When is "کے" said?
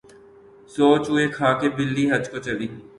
1.59-1.67